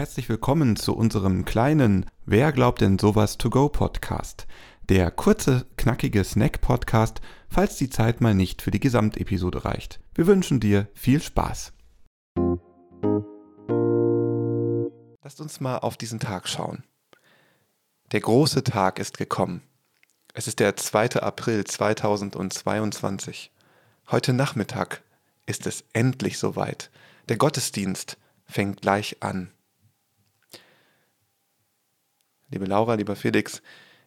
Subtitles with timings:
[0.00, 4.46] Herzlich willkommen zu unserem kleinen Wer glaubt denn sowas to go Podcast.
[4.88, 10.00] Der kurze, knackige Snack-Podcast, falls die Zeit mal nicht für die Gesamtepisode reicht.
[10.14, 11.74] Wir wünschen dir viel Spaß.
[15.22, 16.82] Lasst uns mal auf diesen Tag schauen.
[18.12, 19.60] Der große Tag ist gekommen.
[20.32, 21.16] Es ist der 2.
[21.16, 23.52] April 2022.
[24.10, 25.02] Heute Nachmittag
[25.44, 26.90] ist es endlich soweit.
[27.28, 29.52] Der Gottesdienst fängt gleich an.
[32.50, 33.62] Liebe Laura, lieber Felix,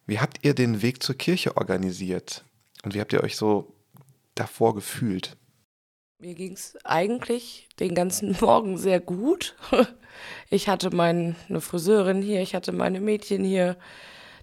[0.06, 2.44] wie habt ihr den Weg zur Kirche organisiert?
[2.84, 3.74] Und wie habt ihr euch so
[4.34, 5.36] davor gefühlt?
[6.18, 9.56] Mir ging es eigentlich den ganzen Morgen sehr gut.
[10.50, 13.76] Ich hatte meine Friseurin hier, ich hatte meine Mädchen hier,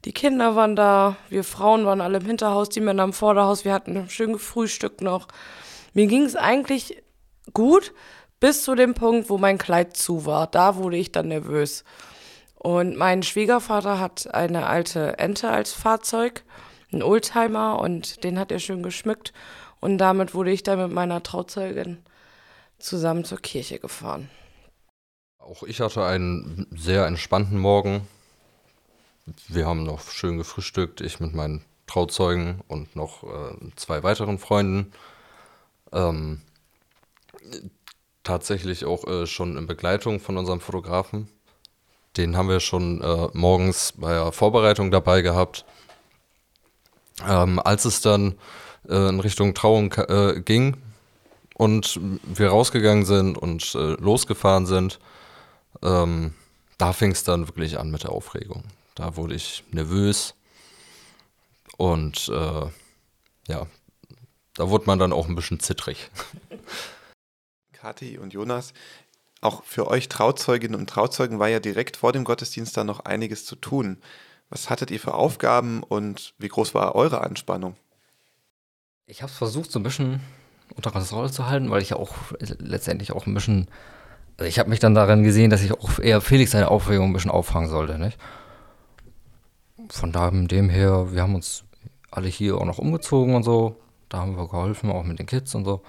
[0.03, 3.73] die Kinder waren da, wir Frauen waren alle im Hinterhaus, die Männer im Vorderhaus, wir
[3.73, 5.27] hatten schön gefrühstückt noch.
[5.93, 7.03] Mir ging es eigentlich
[7.53, 7.93] gut,
[8.39, 10.47] bis zu dem Punkt, wo mein Kleid zu war.
[10.47, 11.83] Da wurde ich dann nervös.
[12.61, 16.43] Und mein Schwiegervater hat eine alte Ente als Fahrzeug,
[16.93, 19.33] einen Oldtimer, und den hat er schön geschmückt.
[19.79, 21.97] Und damit wurde ich dann mit meiner Trauzeugin
[22.77, 24.29] zusammen zur Kirche gefahren.
[25.39, 28.07] Auch ich hatte einen sehr entspannten Morgen.
[29.47, 34.91] Wir haben noch schön gefrühstückt, ich mit meinen Trauzeugen und noch äh, zwei weiteren Freunden.
[35.91, 36.41] Ähm,
[38.21, 41.27] tatsächlich auch äh, schon in Begleitung von unserem Fotografen.
[42.17, 45.65] Den haben wir schon äh, morgens bei der Vorbereitung dabei gehabt.
[47.27, 48.35] Ähm, als es dann
[48.89, 50.77] äh, in Richtung Trauung äh, ging
[51.55, 54.99] und wir rausgegangen sind und äh, losgefahren sind,
[55.83, 56.33] ähm,
[56.77, 58.63] da fing es dann wirklich an mit der Aufregung.
[58.95, 60.33] Da wurde ich nervös
[61.77, 62.65] und äh,
[63.47, 63.67] ja,
[64.55, 66.09] da wurde man dann auch ein bisschen zittrig.
[67.73, 68.73] Kathi und Jonas,
[69.41, 73.45] auch für euch Trauzeuginnen und Trauzeugen war ja direkt vor dem Gottesdienst dann noch einiges
[73.45, 73.97] zu tun.
[74.49, 77.75] Was hattet ihr für Aufgaben und wie groß war eure Anspannung?
[79.07, 80.21] Ich habe es versucht, so ein bisschen
[80.75, 83.67] unter Kontrolle zu halten, weil ich ja auch letztendlich auch ein bisschen,
[84.37, 87.13] also ich habe mich dann darin gesehen, dass ich auch eher Felix seine Aufregung ein
[87.13, 88.17] bisschen auffangen sollte, nicht?
[89.89, 91.63] Von dem her, wir haben uns
[92.11, 93.81] alle hier auch noch umgezogen und so.
[94.07, 95.81] Da haben wir geholfen, auch mit den Kids und so.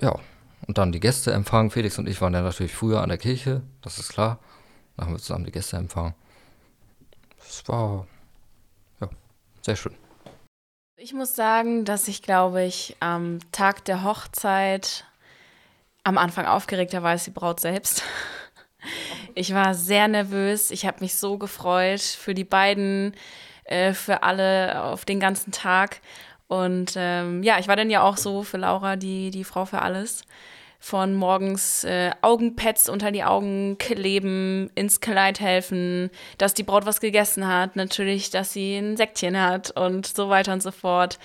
[0.00, 0.18] Ja,
[0.66, 1.70] und dann die Gäste empfangen.
[1.70, 4.38] Felix und ich waren ja natürlich früher an der Kirche, das ist klar.
[4.96, 6.14] Dann haben wir zusammen die Gäste empfangen.
[7.38, 8.06] Das war,
[9.00, 9.08] ja,
[9.62, 9.94] sehr schön.
[10.96, 15.04] Ich muss sagen, dass ich, glaube ich, am Tag der Hochzeit
[16.04, 18.02] am Anfang aufgeregter war als die Braut selbst.
[19.34, 20.70] Ich war sehr nervös.
[20.70, 23.14] Ich habe mich so gefreut für die beiden,
[23.64, 26.02] äh, für alle auf den ganzen Tag.
[26.48, 29.80] Und ähm, ja, ich war dann ja auch so für Laura die, die Frau für
[29.80, 30.22] alles.
[30.86, 37.00] Von morgens äh, Augenpads unter die Augen kleben, ins Kleid helfen, dass die Braut was
[37.00, 41.18] gegessen hat, natürlich, dass sie ein Säckchen hat und so weiter und so fort.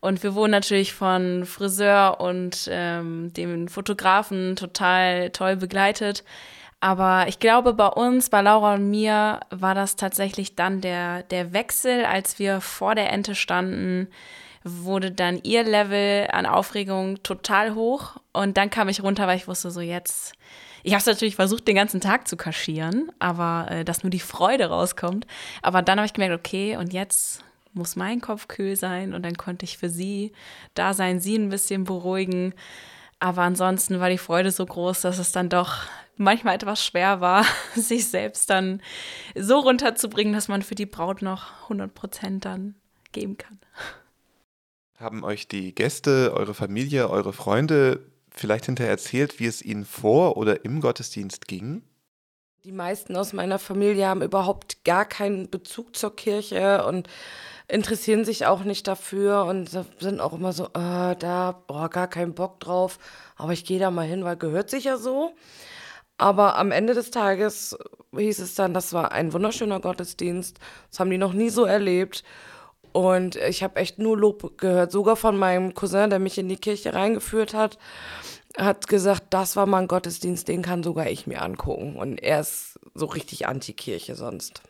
[0.00, 6.24] Und wir wurden natürlich von Friseur und ähm, dem Fotografen total toll begleitet.
[6.80, 11.52] Aber ich glaube, bei uns, bei Laura und mir, war das tatsächlich dann der, der
[11.52, 14.08] Wechsel, als wir vor der Ente standen
[14.66, 19.46] wurde dann ihr Level an Aufregung total hoch und dann kam ich runter, weil ich
[19.46, 20.32] wusste so jetzt.
[20.82, 24.20] Ich habe es natürlich versucht, den ganzen Tag zu kaschieren, aber äh, dass nur die
[24.20, 25.26] Freude rauskommt.
[25.62, 29.36] Aber dann habe ich gemerkt, okay, und jetzt muss mein Kopf kühl sein und dann
[29.36, 30.32] konnte ich für sie
[30.74, 32.54] da sein, sie ein bisschen beruhigen.
[33.18, 35.74] Aber ansonsten war die Freude so groß, dass es dann doch
[36.16, 37.44] manchmal etwas schwer war,
[37.74, 38.80] sich selbst dann
[39.34, 42.74] so runterzubringen, dass man für die Braut noch 100 Prozent dann
[43.12, 43.58] geben kann.
[44.98, 50.38] Haben euch die Gäste, eure Familie, eure Freunde vielleicht hinterher erzählt, wie es ihnen vor
[50.38, 51.82] oder im Gottesdienst ging?
[52.64, 57.08] Die meisten aus meiner Familie haben überhaupt gar keinen Bezug zur Kirche und
[57.68, 62.34] interessieren sich auch nicht dafür und sind auch immer so, äh, da, oh, gar keinen
[62.34, 62.98] Bock drauf,
[63.36, 65.32] aber ich gehe da mal hin, weil gehört sich ja so.
[66.16, 67.76] Aber am Ende des Tages
[68.16, 70.58] hieß es dann, das war ein wunderschöner Gottesdienst,
[70.90, 72.24] das haben die noch nie so erlebt.
[72.96, 74.90] Und ich habe echt nur Lob gehört.
[74.90, 77.76] Sogar von meinem Cousin, der mich in die Kirche reingeführt hat,
[78.56, 81.96] hat gesagt, das war mal ein Gottesdienst, den kann sogar ich mir angucken.
[81.96, 84.62] Und er ist so richtig Anti-Kirche sonst.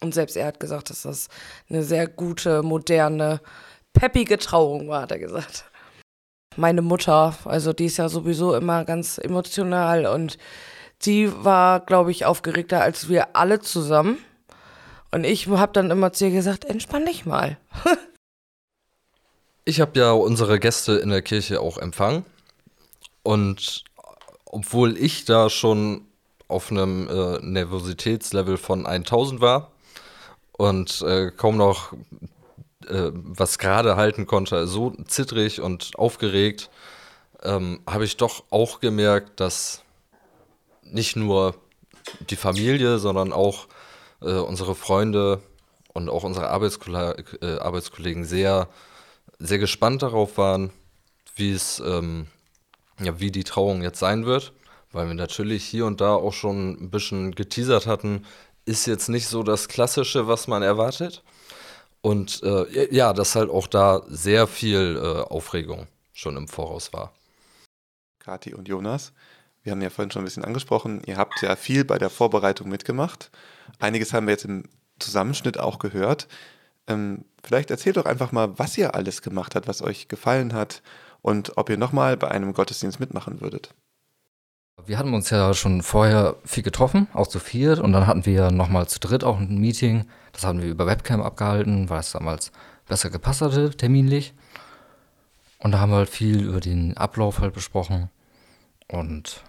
[0.00, 1.28] Und selbst er hat gesagt, dass das
[1.68, 3.42] eine sehr gute, moderne,
[3.92, 5.66] peppige Trauung war, hat er gesagt.
[6.56, 10.38] Meine Mutter, also die ist ja sowieso immer ganz emotional und
[11.02, 14.16] die war, glaube ich, aufgeregter als wir alle zusammen.
[15.14, 17.56] Und ich habe dann immer zu ihr gesagt, entspann dich mal.
[19.64, 22.24] ich habe ja unsere Gäste in der Kirche auch empfangen.
[23.22, 23.84] Und
[24.44, 26.04] obwohl ich da schon
[26.48, 29.70] auf einem äh, Nervositätslevel von 1000 war
[30.50, 31.92] und äh, kaum noch
[32.88, 36.70] äh, was gerade halten konnte, so zittrig und aufgeregt,
[37.44, 39.84] ähm, habe ich doch auch gemerkt, dass
[40.82, 41.54] nicht nur
[42.30, 43.68] die Familie, sondern auch
[44.24, 45.40] äh, unsere Freunde
[45.92, 48.68] und auch unsere Arbeitskolle äh, Arbeitskollegen sehr,
[49.38, 50.70] sehr gespannt darauf waren,
[51.36, 52.26] wie es, ähm,
[53.00, 54.52] ja, wie die Trauung jetzt sein wird,
[54.92, 58.24] weil wir natürlich hier und da auch schon ein bisschen geteasert hatten,
[58.64, 61.22] ist jetzt nicht so das Klassische, was man erwartet.
[62.00, 67.12] Und äh, ja, dass halt auch da sehr viel äh, Aufregung schon im Voraus war.
[68.18, 69.12] Kati und Jonas,
[69.64, 72.68] wir haben ja vorhin schon ein bisschen angesprochen, ihr habt ja viel bei der Vorbereitung
[72.68, 73.30] mitgemacht.
[73.80, 74.64] Einiges haben wir jetzt im
[74.98, 76.28] Zusammenschnitt auch gehört.
[76.86, 80.82] Ähm, vielleicht erzählt doch einfach mal, was ihr alles gemacht habt, was euch gefallen hat
[81.22, 83.74] und ob ihr nochmal bei einem Gottesdienst mitmachen würdet.
[84.84, 88.50] Wir hatten uns ja schon vorher viel getroffen, auch zu viert, und dann hatten wir
[88.50, 90.04] nochmal zu dritt auch ein Meeting.
[90.32, 92.52] Das haben wir über Webcam abgehalten, weil es damals
[92.86, 94.34] besser gepasst hatte, terminlich.
[95.58, 98.10] Und da haben wir halt viel über den Ablauf halt besprochen
[98.88, 99.42] und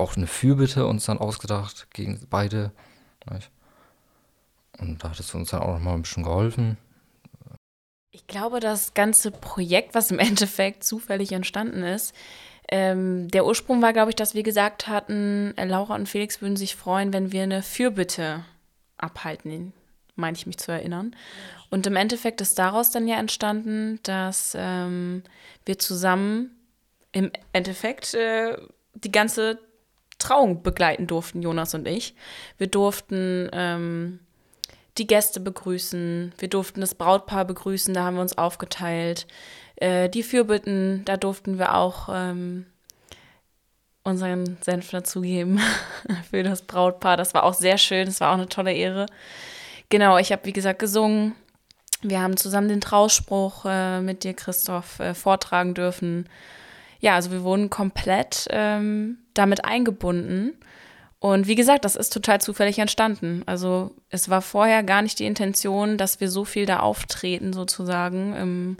[0.00, 2.72] auch eine Fürbitte uns dann ausgedacht gegen beide.
[4.78, 6.78] Und da hat es uns dann auch nochmal ein bisschen geholfen.
[8.12, 12.14] Ich glaube, das ganze Projekt, was im Endeffekt zufällig entstanden ist,
[12.72, 16.56] ähm, der Ursprung war, glaube ich, dass wir gesagt hatten, äh, Laura und Felix würden
[16.56, 18.44] sich freuen, wenn wir eine Fürbitte
[18.96, 19.72] abhalten,
[20.14, 21.16] meine ich mich zu erinnern.
[21.70, 25.24] Und im Endeffekt ist daraus dann ja entstanden, dass ähm,
[25.64, 26.50] wir zusammen
[27.12, 28.56] im Endeffekt äh,
[28.94, 29.58] die ganze
[30.20, 32.14] Trauung begleiten durften, Jonas und ich.
[32.58, 34.20] Wir durften ähm,
[34.98, 39.26] die Gäste begrüßen, wir durften das Brautpaar begrüßen, da haben wir uns aufgeteilt.
[39.76, 42.66] Äh, die Fürbitten, da durften wir auch ähm,
[44.02, 45.60] unseren Senf dazugeben
[46.30, 47.16] für das Brautpaar.
[47.16, 49.06] Das war auch sehr schön, das war auch eine tolle Ehre.
[49.88, 51.34] Genau, ich habe wie gesagt gesungen.
[52.02, 56.28] Wir haben zusammen den Trauspruch äh, mit dir, Christoph, äh, vortragen dürfen.
[57.00, 60.52] Ja, also wir wurden komplett ähm, damit eingebunden.
[61.18, 63.42] Und wie gesagt, das ist total zufällig entstanden.
[63.44, 68.34] Also es war vorher gar nicht die Intention, dass wir so viel da auftreten, sozusagen,
[68.34, 68.76] im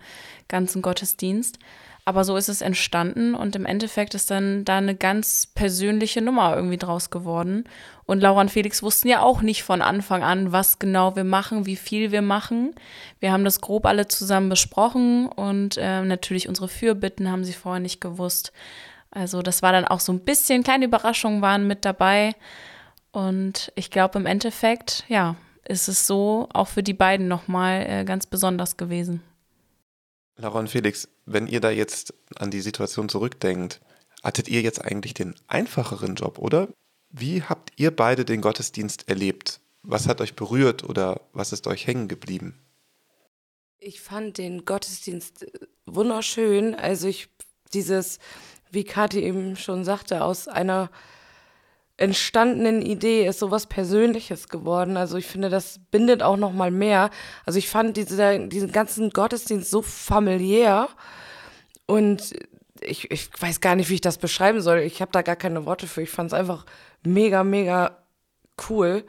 [0.49, 1.58] ganzen Gottesdienst.
[2.05, 6.56] Aber so ist es entstanden und im Endeffekt ist dann da eine ganz persönliche Nummer
[6.56, 7.64] irgendwie draus geworden.
[8.06, 11.67] Und Laura und Felix wussten ja auch nicht von Anfang an, was genau wir machen,
[11.67, 12.75] wie viel wir machen.
[13.20, 17.81] Wir haben das grob alle zusammen besprochen und äh, natürlich unsere Fürbitten haben sie vorher
[17.81, 18.53] nicht gewusst.
[19.11, 22.35] Also das war dann auch so ein bisschen, kleine Überraschungen waren mit dabei.
[23.12, 28.05] Und ich glaube im Endeffekt, ja, ist es so auch für die beiden nochmal äh,
[28.05, 29.23] ganz besonders gewesen.
[30.41, 33.81] Laura Felix, wenn ihr da jetzt an die Situation zurückdenkt,
[34.23, 36.69] hattet ihr jetzt eigentlich den einfacheren Job, oder?
[37.11, 39.61] Wie habt ihr beide den Gottesdienst erlebt?
[39.83, 42.59] Was hat euch berührt oder was ist euch hängen geblieben?
[43.79, 46.75] Ich fand den Gottesdienst äh, wunderschön.
[46.75, 47.29] Also ich
[47.73, 48.19] dieses,
[48.71, 50.91] wie Kathi eben schon sagte, aus einer
[52.00, 54.96] entstandenen Idee ist sowas Persönliches geworden.
[54.96, 57.10] Also ich finde, das bindet auch noch mal mehr.
[57.44, 60.89] Also ich fand diese, diesen ganzen Gottesdienst so familiär
[61.86, 62.32] und
[62.81, 64.79] ich, ich weiß gar nicht, wie ich das beschreiben soll.
[64.79, 66.01] Ich habe da gar keine Worte für.
[66.01, 66.65] Ich fand es einfach
[67.05, 67.98] mega, mega
[68.70, 69.05] cool,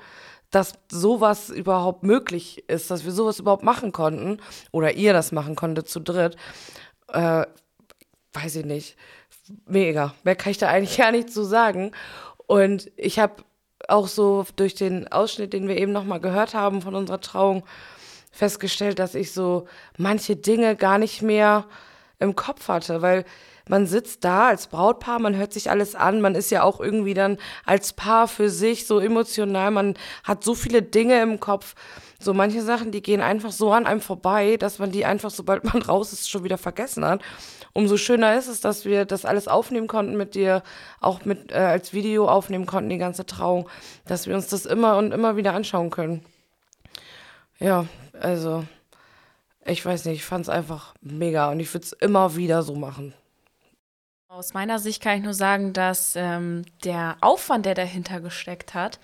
[0.50, 4.40] dass sowas überhaupt möglich ist, dass wir sowas überhaupt machen konnten
[4.72, 6.36] oder ihr das machen konntet zu dritt.
[7.08, 7.46] Äh,
[8.34, 8.98] weiß ich nicht.
[9.66, 10.14] Mega.
[10.24, 11.92] Mehr kann ich da eigentlich gar nicht zu sagen.
[12.52, 13.46] Und ich habe
[13.88, 17.64] auch so durch den Ausschnitt, den wir eben nochmal gehört haben von unserer Trauung,
[18.30, 21.64] festgestellt, dass ich so manche Dinge gar nicht mehr
[22.20, 23.24] im Kopf hatte, weil
[23.70, 27.14] man sitzt da als Brautpaar, man hört sich alles an, man ist ja auch irgendwie
[27.14, 31.74] dann als Paar für sich so emotional, man hat so viele Dinge im Kopf,
[32.24, 35.64] so manche Sachen, die gehen einfach so an einem vorbei, dass man die einfach, sobald
[35.64, 37.22] man raus ist, schon wieder vergessen hat
[37.74, 40.64] umso schöner ist es, dass wir das alles aufnehmen konnten mit dir,
[41.00, 43.70] auch mit äh, als Video aufnehmen konnten, die ganze Trauung,
[44.06, 46.26] dass wir uns das immer und immer wieder anschauen können.
[47.60, 47.86] Ja,
[48.20, 48.66] also
[49.66, 52.76] ich weiß nicht, ich fand es einfach mega und ich würde es immer wieder so
[52.76, 53.14] machen.
[54.28, 59.00] Aus meiner Sicht kann ich nur sagen, dass ähm, der Aufwand, der dahinter gesteckt hat,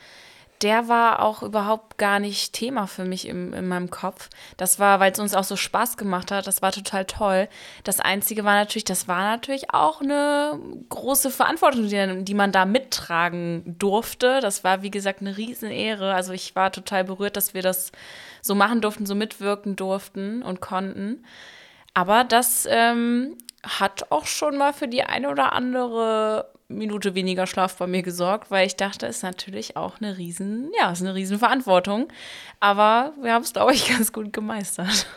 [0.61, 4.29] der war auch überhaupt gar nicht Thema für mich im, in meinem Kopf.
[4.57, 7.47] Das war, weil es uns auch so Spaß gemacht hat, das war total toll.
[7.83, 10.59] Das Einzige war natürlich, das war natürlich auch eine
[10.89, 14.39] große Verantwortung, die, die man da mittragen durfte.
[14.41, 16.13] Das war, wie gesagt, eine Riesenehre.
[16.13, 17.91] Also ich war total berührt, dass wir das
[18.41, 21.23] so machen durften, so mitwirken durften und konnten.
[21.93, 27.77] Aber das ähm, hat auch schon mal für die eine oder andere Minute weniger Schlaf
[27.77, 31.15] bei mir gesorgt, weil ich dachte, es ist natürlich auch eine riesen, ja, ist eine
[31.15, 32.09] riesen Verantwortung.
[32.59, 35.07] Aber wir haben es, glaube ich, ganz gut gemeistert.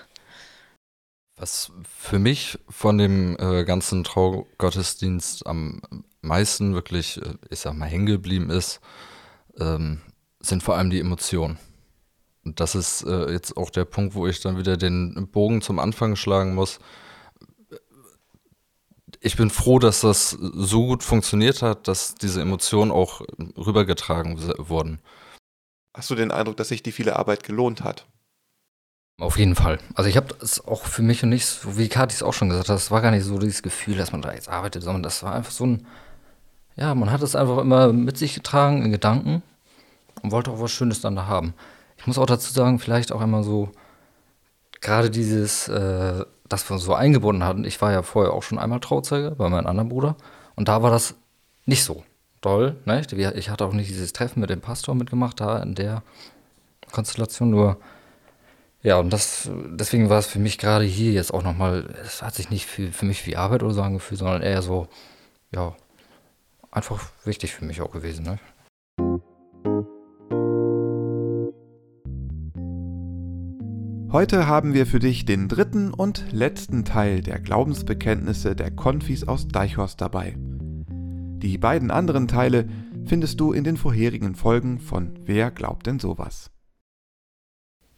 [1.37, 5.81] Was für mich von dem äh, ganzen Traugottesdienst am
[6.21, 8.81] meisten wirklich, äh, ich sag mal, hängen geblieben ist,
[9.59, 10.01] ähm,
[10.41, 11.59] sind vor allem die Emotionen.
[12.45, 15.79] Und das ist äh, jetzt auch der Punkt, wo ich dann wieder den Bogen zum
[15.79, 16.79] Anfang schlagen muss.
[19.21, 23.21] Ich bin froh, dass das so gut funktioniert hat, dass diese Emotionen auch
[23.57, 24.99] rübergetragen wurden.
[25.95, 28.07] Hast du den Eindruck, dass sich die viele Arbeit gelohnt hat?
[29.21, 29.79] Auf jeden Fall.
[29.95, 32.49] Also ich habe es auch für mich und nicht, so wie Kathi es auch schon
[32.49, 35.03] gesagt hat, es war gar nicht so dieses Gefühl, dass man da jetzt arbeitet, sondern
[35.03, 35.87] das war einfach so ein,
[36.77, 39.43] ja, man hat es einfach immer mit sich getragen in Gedanken
[40.23, 41.53] und wollte auch was Schönes dann da haben.
[41.99, 43.71] Ich muss auch dazu sagen, vielleicht auch immer so,
[44.81, 47.65] gerade dieses, äh, dass wir so eingebunden hatten.
[47.65, 50.17] Ich war ja vorher auch schon einmal Trauzeuge bei meinem anderen Bruder
[50.57, 51.15] und da war das
[51.65, 52.05] nicht so
[52.43, 52.77] doll.
[52.85, 53.03] Ne?
[53.35, 56.03] Ich hatte auch nicht dieses Treffen mit dem Pastor mitgemacht, da in der
[56.91, 57.79] Konstellation, nur
[58.83, 62.35] ja, und das, deswegen war es für mich gerade hier jetzt auch nochmal, es hat
[62.35, 64.89] sich nicht für, für mich wie Arbeit oder so angefühlt, sondern eher so,
[65.53, 65.75] ja,
[66.71, 68.25] einfach wichtig für mich auch gewesen.
[68.25, 68.39] Ne?
[74.13, 79.47] Heute haben wir für dich den dritten und letzten Teil der Glaubensbekenntnisse der Konfis aus
[79.47, 80.35] Deichhorst dabei.
[80.37, 82.69] Die beiden anderen Teile
[83.05, 86.51] findest du in den vorherigen Folgen von Wer glaubt denn sowas?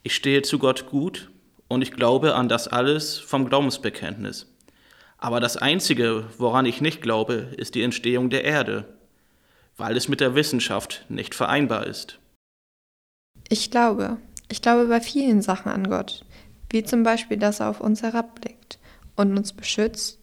[0.02, 1.30] Ich stehe zu Gott gut
[1.66, 4.54] und ich glaube an das alles vom Glaubensbekenntnis.
[5.16, 8.98] Aber das Einzige, woran ich nicht glaube, ist die Entstehung der Erde,
[9.78, 12.18] weil es mit der Wissenschaft nicht vereinbar ist.
[13.48, 14.18] Ich glaube.
[14.52, 16.26] Ich glaube bei vielen Sachen an Gott,
[16.68, 18.78] wie zum Beispiel, dass er auf uns herabblickt
[19.16, 20.18] und uns beschützt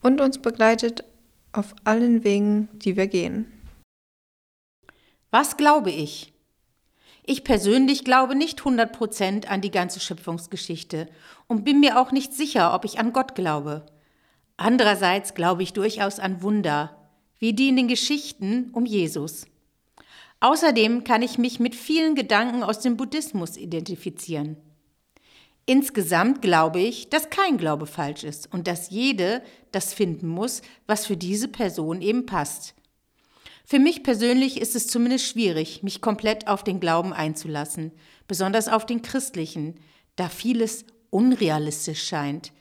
[0.00, 1.04] und uns begleitet
[1.52, 3.52] auf allen Wegen, die wir gehen.
[5.30, 6.32] Was glaube ich?
[7.22, 11.06] Ich persönlich glaube nicht 100% an die ganze Schöpfungsgeschichte
[11.46, 13.84] und bin mir auch nicht sicher, ob ich an Gott glaube.
[14.56, 16.96] Andererseits glaube ich durchaus an Wunder,
[17.38, 19.44] wie die in den Geschichten um Jesus.
[20.40, 24.56] Außerdem kann ich mich mit vielen Gedanken aus dem Buddhismus identifizieren.
[25.66, 31.06] Insgesamt glaube ich, dass kein Glaube falsch ist und dass jede das finden muss, was
[31.06, 32.74] für diese Person eben passt.
[33.64, 37.92] Für mich persönlich ist es zumindest schwierig, mich komplett auf den Glauben einzulassen,
[38.26, 39.78] besonders auf den christlichen,
[40.16, 42.52] da vieles unrealistisch scheint.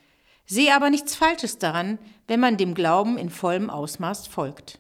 [0.46, 4.80] Sehe aber nichts Falsches daran, wenn man dem Glauben in vollem Ausmaß folgt.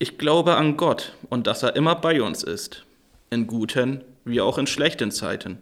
[0.00, 2.84] Ich glaube an Gott und dass er immer bei uns ist,
[3.30, 5.58] in guten wie auch in schlechten Zeiten.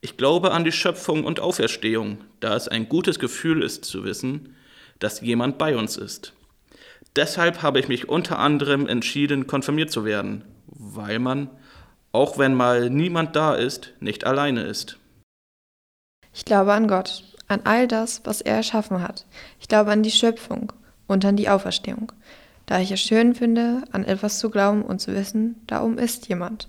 [0.00, 4.54] Ich glaube an die Schöpfung und Auferstehung, da es ein gutes Gefühl ist zu wissen,
[5.00, 6.34] dass jemand bei uns ist.
[7.16, 11.50] Deshalb habe ich mich unter anderem entschieden, konfirmiert zu werden, weil man,
[12.12, 14.98] auch wenn mal niemand da ist, nicht alleine ist.
[16.32, 19.26] Ich glaube an Gott, an all das, was er erschaffen hat.
[19.58, 20.72] Ich glaube an die Schöpfung
[21.08, 22.12] und an die Auferstehung.
[22.68, 26.68] Da ich es schön finde, an etwas zu glauben und zu wissen, darum ist jemand.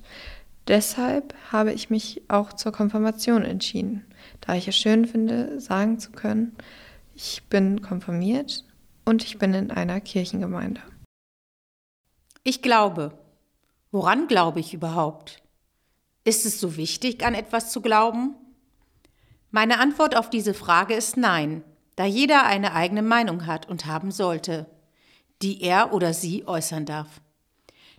[0.69, 4.05] Deshalb habe ich mich auch zur Konfirmation entschieden,
[4.39, 6.55] da ich es schön finde, sagen zu können,
[7.15, 8.63] ich bin konfirmiert
[9.03, 10.79] und ich bin in einer Kirchengemeinde.
[12.45, 13.11] Ich glaube.
[13.91, 15.43] Woran glaube ich überhaupt?
[16.23, 18.35] Ist es so wichtig, an etwas zu glauben?
[19.51, 21.61] Meine Antwort auf diese Frage ist nein,
[21.97, 24.65] da jeder eine eigene Meinung hat und haben sollte,
[25.41, 27.21] die er oder sie äußern darf.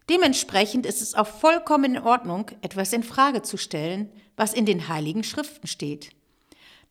[0.08, 4.88] Dementsprechend ist es auch vollkommen in Ordnung, etwas in Frage zu stellen, was in den
[4.88, 6.10] heiligen Schriften steht.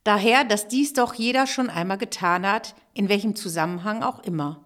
[0.03, 4.63] Daher, dass dies doch jeder schon einmal getan hat, in welchem Zusammenhang auch immer.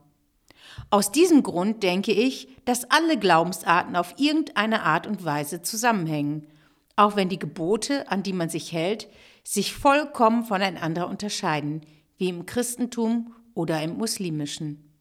[0.90, 6.48] Aus diesem Grund denke ich, dass alle Glaubensarten auf irgendeine Art und Weise zusammenhängen,
[6.96, 9.08] auch wenn die Gebote, an die man sich hält,
[9.44, 11.82] sich vollkommen voneinander unterscheiden,
[12.18, 14.93] wie im Christentum oder im Muslimischen.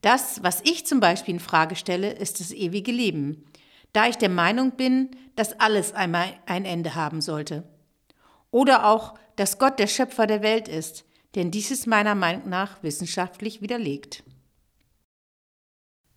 [0.00, 3.44] Das, was ich zum Beispiel in Frage stelle, ist das ewige Leben,
[3.92, 7.64] da ich der Meinung bin, dass alles einmal ein Ende haben sollte.
[8.50, 12.82] Oder auch, dass Gott der Schöpfer der Welt ist, denn dies ist meiner Meinung nach
[12.82, 14.22] wissenschaftlich widerlegt.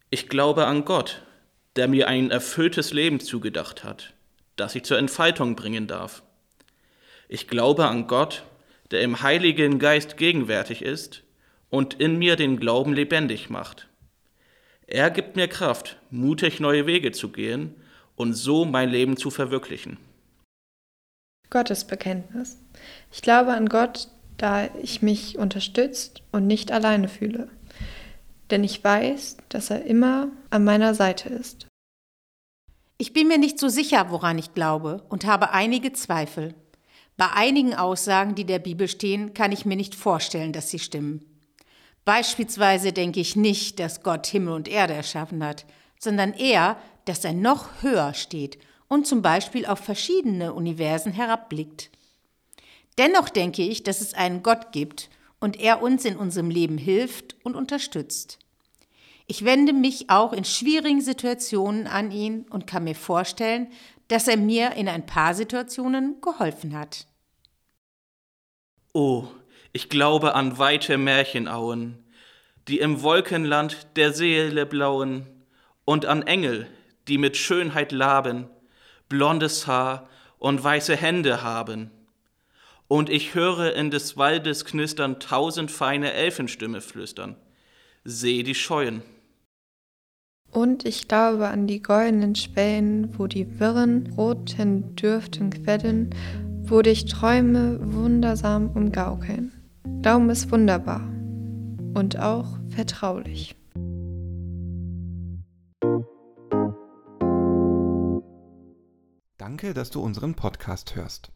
[0.10, 1.24] Ich glaube an Gott,
[1.76, 4.14] der mir ein erfülltes Leben zugedacht hat,
[4.56, 6.24] das ich zur Entfaltung bringen darf.
[7.30, 8.44] Ich glaube an Gott,
[8.92, 11.24] der im Heiligen Geist gegenwärtig ist
[11.72, 13.88] und in mir den Glauben lebendig macht.
[14.86, 17.74] Er gibt mir Kraft, mutig neue Wege zu gehen
[18.16, 19.98] und so mein Leben zu verwirklichen.
[21.50, 22.58] Gottesbekenntnis.
[23.12, 27.50] Ich glaube an Gott, da ich mich unterstützt und nicht alleine fühle.
[28.50, 31.68] denn ich weiß, dass er immer an meiner Seite ist.
[32.98, 36.54] Ich bin mir nicht so sicher, woran ich glaube und habe einige Zweifel.
[37.16, 41.31] Bei einigen Aussagen, die der Bibel stehen, kann ich mir nicht vorstellen, dass sie stimmen.
[42.06, 45.66] Beispielsweise denke ich nicht, dass Gott Himmel und Erde erschaffen hat,
[46.00, 51.92] sondern eher, dass er noch höher steht und zum Beispiel auf verschiedene Universen herabblickt.
[52.98, 57.36] Dennoch denke ich, dass es einen Gott gibt und er uns in unserem Leben hilft
[57.44, 58.40] und unterstützt.
[59.28, 63.68] Ich wende mich auch in schwierigen Situationen an ihn und kann mir vorstellen,
[64.08, 67.08] dass er mir in ein paar Situationen geholfen hat.
[68.94, 69.28] Oh,
[69.74, 71.98] ich glaube an weite Märchenauen,
[72.68, 75.28] die im Wolkenland der Seele blauen,
[75.84, 76.68] und an Engel,
[77.08, 78.48] die mit Schönheit laben,
[79.10, 81.92] blondes Haar und weiße Hände haben.
[82.88, 87.36] Und ich höre in des Waldes Knistern tausend feine Elfenstimme flüstern.
[88.04, 89.02] Seh die Scheuen.
[90.52, 96.14] Und ich glaube an die goldenen Spähen, wo die wirren, roten dürften quellen,
[96.64, 99.61] wo dich Träume wundersam umgaukeln.
[99.84, 101.02] Glauben ist wunderbar
[101.94, 103.56] und auch vertraulich.
[109.38, 111.32] Danke, dass du unseren Podcast hörst.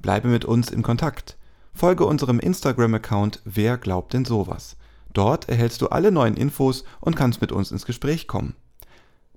[0.00, 1.38] Bleibe mit uns im Kontakt.
[1.72, 4.76] Folge unserem Instagram-Account Wer glaubt denn sowas?
[5.12, 8.54] Dort erhältst du alle neuen Infos und kannst mit uns ins Gespräch kommen.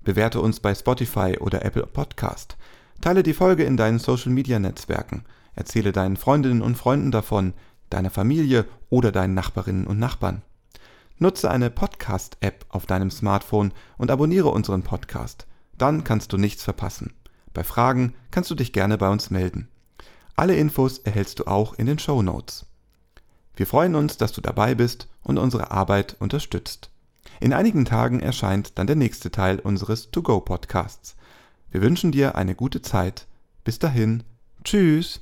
[0.03, 2.58] Bewerte uns bei Spotify oder Apple Podcast.
[3.00, 5.24] Teile die Folge in deinen Social-Media-Netzwerken.
[5.55, 7.53] Erzähle deinen Freundinnen und Freunden davon,
[7.93, 10.41] deiner Familie oder deinen Nachbarinnen und Nachbarn.
[11.17, 15.45] Nutze eine Podcast-App auf deinem Smartphone und abonniere unseren Podcast.
[15.77, 17.13] Dann kannst du nichts verpassen.
[17.53, 19.68] Bei Fragen kannst du dich gerne bei uns melden.
[20.35, 22.65] Alle Infos erhältst du auch in den Show Notes.
[23.55, 26.89] Wir freuen uns, dass du dabei bist und unsere Arbeit unterstützt.
[27.39, 31.15] In einigen Tagen erscheint dann der nächste Teil unseres To-Go-Podcasts.
[31.70, 33.27] Wir wünschen dir eine gute Zeit.
[33.63, 34.24] Bis dahin.
[34.63, 35.22] Tschüss.